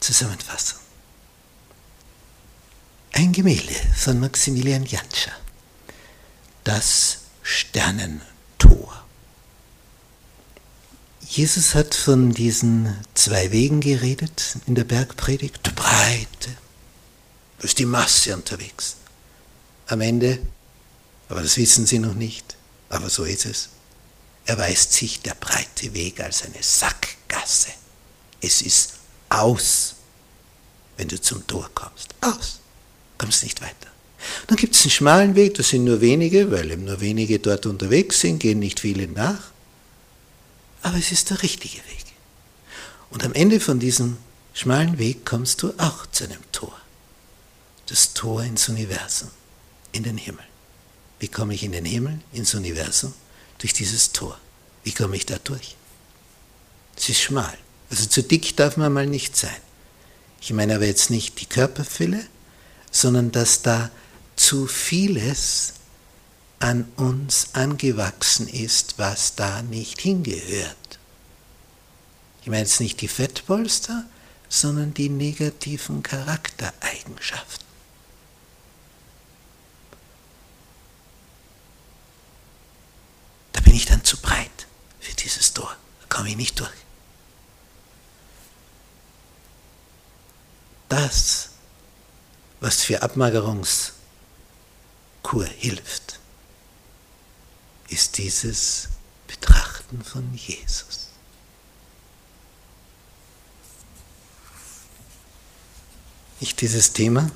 [0.00, 0.78] Zusammenfassung.
[3.12, 5.32] Ein Gemälde von Maximilian Jantscher.
[6.64, 9.04] Das Sternentor.
[11.28, 15.64] Jesus hat von diesen zwei Wegen geredet in der Bergpredigt.
[15.66, 16.56] Der Breite.
[17.58, 18.96] Da ist die Masse unterwegs.
[19.86, 20.38] Am Ende,
[21.28, 22.56] aber das wissen Sie noch nicht,
[22.88, 23.68] aber so ist es,
[24.46, 27.70] erweist sich der breite Weg als eine Sackgasse.
[28.40, 28.99] Es ist
[29.30, 29.94] aus,
[30.96, 32.14] wenn du zum Tor kommst.
[32.20, 32.60] Aus.
[33.16, 33.74] Kommst nicht weiter.
[34.46, 37.64] Dann gibt es einen schmalen Weg, das sind nur wenige, weil eben nur wenige dort
[37.64, 39.50] unterwegs sind, gehen nicht viele nach.
[40.82, 42.04] Aber es ist der richtige Weg.
[43.10, 44.18] Und am Ende von diesem
[44.52, 46.76] schmalen Weg kommst du auch zu einem Tor.
[47.86, 49.30] Das Tor ins Universum,
[49.92, 50.44] in den Himmel.
[51.18, 53.14] Wie komme ich in den Himmel, ins Universum?
[53.58, 54.38] Durch dieses Tor.
[54.84, 55.76] Wie komme ich da durch?
[56.96, 57.56] Es ist schmal.
[57.90, 59.50] Also zu dick darf man mal nicht sein.
[60.40, 62.24] Ich meine aber jetzt nicht die Körperfülle,
[62.90, 63.90] sondern dass da
[64.36, 65.74] zu vieles
[66.60, 70.76] an uns angewachsen ist, was da nicht hingehört.
[72.42, 74.04] Ich meine jetzt nicht die Fettpolster,
[74.48, 77.66] sondern die negativen Charaktereigenschaften.
[83.52, 84.66] Da bin ich dann zu breit
[85.00, 85.74] für dieses Tor.
[86.00, 86.70] Da komme ich nicht durch.
[90.90, 91.50] Das,
[92.58, 93.94] was für Abmagerungskur
[95.56, 96.18] hilft,
[97.88, 98.88] ist dieses
[99.28, 101.10] Betrachten von Jesus.
[106.40, 107.30] Ich dieses Thema,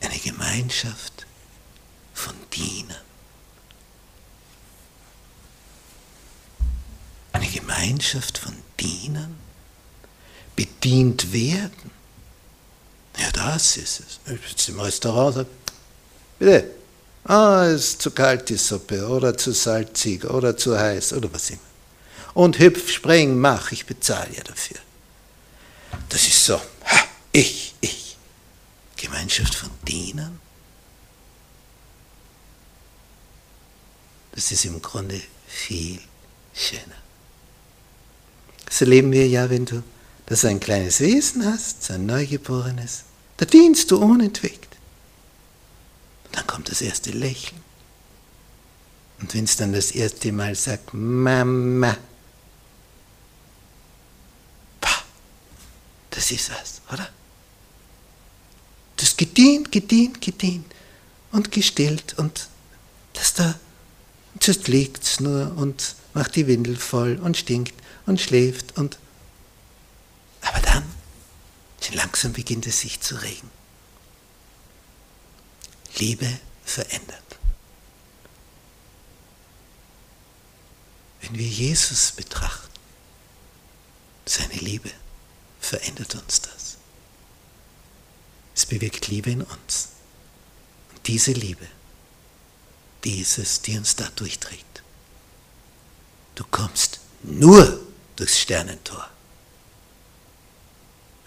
[0.00, 1.26] eine Gemeinschaft
[2.14, 3.02] von Dienern.
[7.32, 9.47] Eine Gemeinschaft von Dienern,
[10.58, 11.92] bedient werden.
[13.16, 14.18] Ja, das ist es.
[14.26, 15.48] Ich bin im Restaurant und sage,
[16.40, 16.70] bitte,
[17.26, 21.50] ah, es ist zu kalt die Suppe oder zu salzig oder zu heiß oder was
[21.50, 21.60] immer.
[22.34, 24.78] Und hüpf, spring, mach, ich bezahle ja dafür.
[26.08, 28.16] Das ist so, ha, ich, ich.
[28.96, 30.40] Gemeinschaft von Dienern.
[34.32, 36.00] Das ist im Grunde viel
[36.52, 37.00] schöner.
[38.66, 39.84] Das erleben wir ja, wenn du
[40.28, 43.04] dass du ein kleines Wesen hast, so ein Neugeborenes,
[43.38, 44.76] da dienst du unentwegt.
[46.26, 47.62] Und dann kommt das erste Lächeln.
[49.20, 51.96] Und wenn es dann das erste Mal sagt, Mama,
[54.82, 55.02] pah,
[56.10, 57.08] das ist was, oder?
[58.96, 60.66] Das gedient, gedient, gedient
[61.32, 62.48] und gestillt und
[63.14, 63.54] das da,
[64.40, 67.74] zuerst liegt es nur und macht die Windel voll und stinkt
[68.04, 68.98] und schläft und
[71.94, 73.50] langsam beginnt es sich zu regen.
[75.96, 77.38] Liebe verändert.
[81.20, 82.68] Wenn wir Jesus betrachten,
[84.26, 84.90] seine Liebe,
[85.60, 86.76] verändert uns das.
[88.54, 89.88] Es bewirkt Liebe in uns.
[90.90, 91.66] Und diese Liebe,
[93.04, 94.82] dieses, die uns da durchträgt.
[96.34, 97.80] Du kommst nur
[98.16, 99.08] durchs Sternentor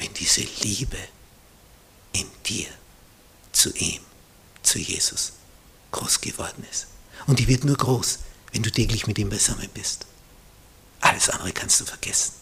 [0.00, 0.98] wenn diese Liebe
[2.12, 2.66] in dir
[3.52, 4.00] zu ihm,
[4.62, 5.32] zu Jesus,
[5.92, 6.86] groß geworden ist.
[7.26, 8.18] Und die wird nur groß,
[8.52, 10.06] wenn du täglich mit ihm beisammen bist.
[11.00, 12.32] Alles andere kannst du vergessen.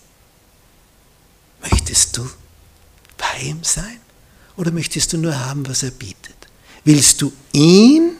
[1.61, 2.31] Möchtest du
[3.17, 4.01] bei ihm sein
[4.57, 6.37] oder möchtest du nur haben, was er bietet?
[6.85, 8.17] Willst du ihn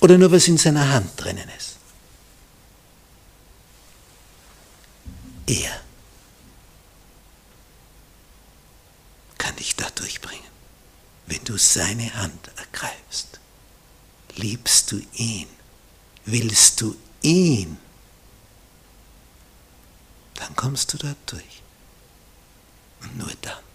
[0.00, 1.76] oder nur was in seiner Hand drinnen ist?
[5.46, 5.80] Er
[11.40, 13.40] wenn du seine Hand ergreifst?
[14.36, 15.48] Liebst du ihn?
[16.26, 17.78] Willst du ihn?
[20.34, 21.62] Dann kommst du dort durch.
[23.02, 23.69] Und nur dann.